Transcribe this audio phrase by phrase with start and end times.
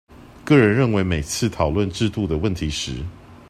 [0.43, 3.03] 個人認為每次討論制度的問題時